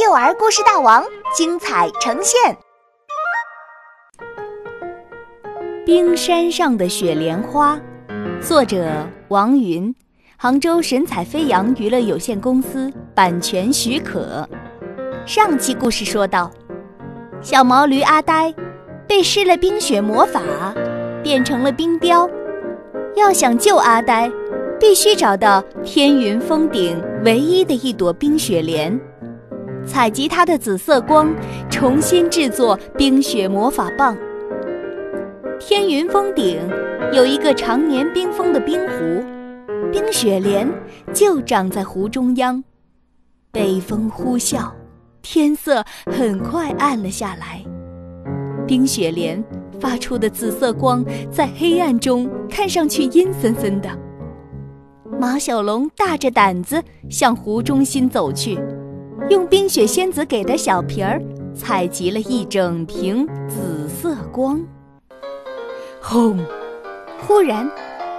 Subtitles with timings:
[0.00, 2.56] 幼儿故事大王精彩呈现。
[5.84, 7.76] 冰山上的雪莲花，
[8.40, 9.92] 作者王云，
[10.36, 14.48] 杭州神采飞扬娱乐有限公司版权许可。
[15.26, 16.48] 上期故事说到，
[17.40, 18.54] 小毛驴阿呆
[19.08, 20.40] 被施了冰雪魔法，
[21.24, 22.30] 变成了冰雕。
[23.16, 24.30] 要想救阿呆，
[24.78, 28.98] 必须找到天云峰顶唯一的一朵冰雪莲，
[29.88, 31.34] 采集它的紫色光，
[31.70, 34.16] 重新制作冰雪魔法棒。
[35.58, 36.60] 天云峰顶
[37.12, 39.24] 有一个常年冰封的冰湖，
[39.90, 40.70] 冰雪莲
[41.12, 42.62] 就长在湖中央。
[43.50, 44.70] 北风呼啸，
[45.22, 47.64] 天色很快暗了下来。
[48.66, 49.42] 冰雪莲
[49.80, 53.88] 发出的紫色光在黑暗中看上去阴森森的。
[55.18, 58.56] 马小龙大着胆子向湖中心走去，
[59.30, 61.20] 用冰雪仙子给的小瓶儿
[61.54, 64.58] 采集了一整瓶紫色光。
[66.00, 66.38] 轰！
[67.26, 67.70] 忽然，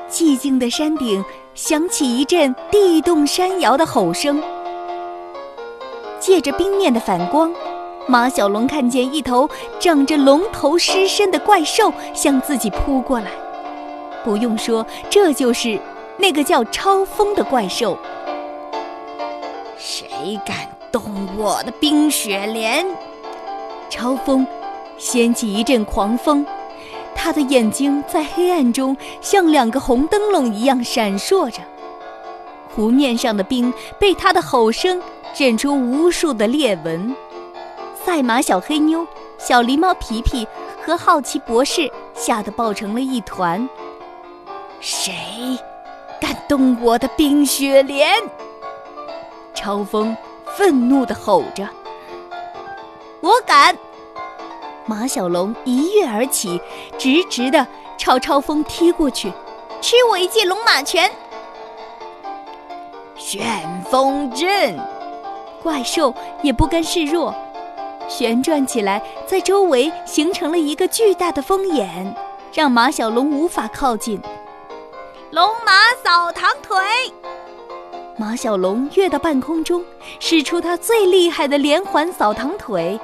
[0.09, 1.23] 寂静的山顶
[1.55, 4.41] 响起一阵地动山摇的吼声。
[6.19, 7.51] 借着冰面的反光，
[8.07, 13.31] 马小龙看见一头长着龙头狮身的怪兽向自己扑过来。
[14.23, 15.79] 不用说，这就是。
[16.21, 17.97] 那个叫超风的怪兽，
[19.77, 22.85] 谁敢动我的冰雪莲？
[23.89, 24.45] 超风
[24.97, 26.45] 掀起一阵狂风，
[27.15, 31.61] 他的眼睛在黑暗中像两个红灯笼一样闪烁着。
[32.75, 35.01] 湖面上的冰被他的吼声
[35.33, 37.15] 震出无数的裂纹。
[38.05, 39.05] 赛马小黑妞、
[39.37, 40.47] 小狸猫皮皮
[40.85, 43.67] 和好奇博士吓得抱成了一团。
[44.79, 45.13] 谁？
[46.21, 48.13] 敢动我的冰雪莲！
[49.53, 50.15] 超风
[50.59, 51.65] 愤怒地吼着
[53.23, 53.73] ：“我敢！”
[54.85, 56.59] 马小龙一跃而起，
[56.97, 57.65] 直直地
[57.97, 59.31] 朝超风踢过去
[59.79, 61.09] ，“吃我一记龙马拳！”
[63.15, 63.41] 旋
[63.89, 64.77] 风阵，
[65.63, 67.33] 怪兽也不甘示弱，
[68.09, 72.13] 旋转起来，在周围形成了一个巨大的风眼，
[72.51, 74.21] 让马小龙无法靠近。
[75.31, 75.71] 龙马
[76.03, 76.77] 扫堂腿，
[78.19, 79.81] 马小龙跃到半空中，
[80.19, 82.99] 使出他最厉害的连环扫堂腿。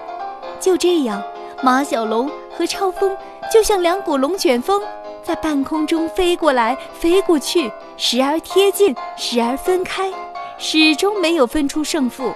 [0.59, 1.23] 就这样，
[1.63, 3.15] 马小龙和超风
[3.49, 4.83] 就像两股龙卷风，
[5.23, 10.11] 在半空中飞过来飞过去，时而贴近，时而分开，
[10.57, 12.33] 始终没有分出胜负。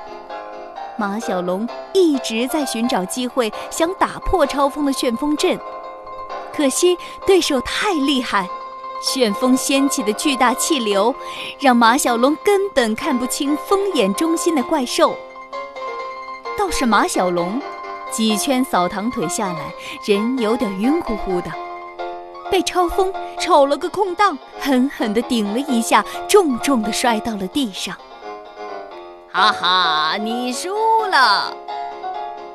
[0.98, 5.60] 马小龙一直在寻找机会，想打破超风的旋风阵，
[6.56, 6.98] 可惜
[7.28, 8.48] 对手太厉害。
[9.02, 11.14] 旋风掀起的巨大气流，
[11.60, 15.16] 让马小龙根本看不清风眼中心的怪兽。
[16.58, 17.62] 倒是马小龙，
[18.12, 19.74] 几圈扫堂腿下来，
[20.06, 21.50] 人有点晕乎乎的，
[22.52, 27.96] 被超风瞅了个空档，狠狠地顶了一下，重重地摔到了地上。
[29.32, 30.76] 哈哈，你输
[31.10, 31.56] 了！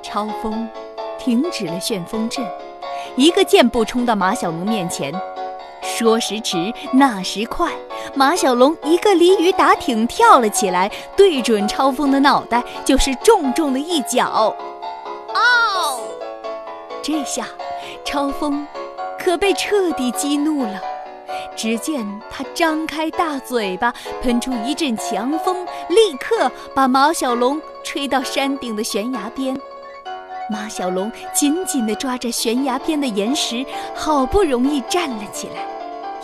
[0.02, 0.68] 超风
[1.18, 2.44] 停止了旋风阵，
[3.16, 5.14] 一个箭步冲到马小龙面前。
[5.96, 7.70] 说时迟，那时快，
[8.16, 14.52] 马小龙一个鲤鱼打挺跳了起来，对准超风的脑袋就是重重的一脚。
[15.32, 16.00] 哦！
[17.00, 17.46] 这下，
[18.04, 18.66] 超风
[19.16, 20.80] 可被彻底激怒了。
[21.54, 29.56] 只见他张开大嘴巴，喷出一阵强风，立刻把马小龙吹到山顶的悬崖边。
[30.50, 35.64] 马小龙紧紧地抓着悬崖边的岩石，好不容易站了起来。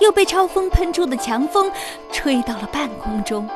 [0.01, 1.71] 又被超风喷出的强风
[2.11, 3.49] 吹到了半空中，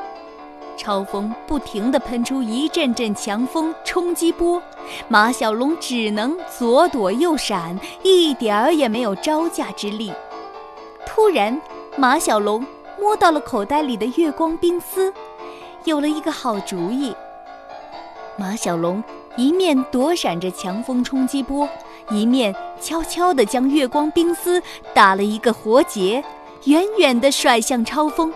[0.77, 4.63] 超风不停地喷出一阵阵强风冲击波，
[5.09, 10.13] 马小龙只能左躲右闪，一点儿也没有招架之力。
[11.07, 11.61] 突然，
[11.97, 12.65] 马小龙
[13.01, 15.13] 摸到了口袋里的月光冰丝，
[15.85, 17.15] 有了一个好主意。
[18.37, 19.03] 马小龙
[19.37, 21.69] 一面躲闪着强风冲击波。
[22.11, 24.63] 一面悄悄地将月光冰丝
[24.93, 26.23] 打了一个活结，
[26.65, 28.33] 远远地甩向超风。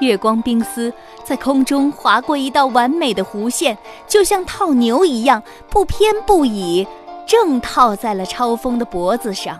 [0.00, 0.92] 月光冰丝
[1.24, 3.76] 在空中划过一道完美的弧线，
[4.06, 6.86] 就像套牛一样，不偏不倚，
[7.26, 9.58] 正套在了超风的脖子上。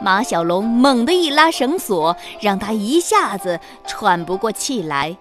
[0.00, 5.16] 马小龙猛地一拉绳索，让他一下子喘不过气来。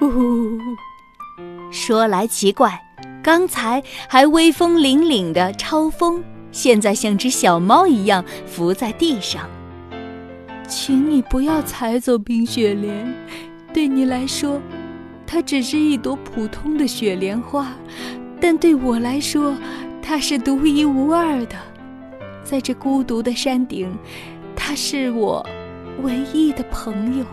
[0.00, 0.58] 呜，
[1.70, 2.83] 说来奇怪。
[3.24, 6.22] 刚才还威风凛凛的超风，
[6.52, 9.48] 现在像只小猫一样伏在地上。
[10.68, 13.14] 请你不要踩走冰雪莲，
[13.72, 14.60] 对你来说，
[15.26, 17.74] 它它只是一朵普通的雪莲花，
[18.40, 19.52] 但对我来说，
[20.00, 21.56] 它是独一无二的。
[22.44, 23.92] 在这孤独的山顶，
[24.54, 25.44] 它是我
[26.04, 27.26] 唯一的朋友。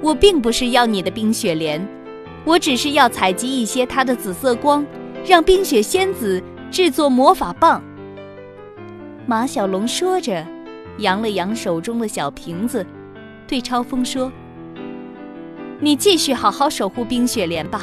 [0.00, 1.84] 我并不是要你的冰雪莲，
[2.46, 4.86] 我只是要采集一些它的紫色光，
[5.26, 6.40] 让冰雪仙子
[6.70, 7.82] 制作魔法棒。
[9.26, 10.46] 马小龙说着，
[10.98, 12.86] 扬了扬手中的小瓶子，
[13.48, 14.30] 对超风说
[15.80, 17.82] ：“你继续好好守护冰雪莲吧。”